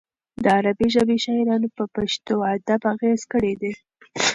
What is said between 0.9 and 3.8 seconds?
ژبې شاعرانو په پښتو ادب اغېز کړی دی.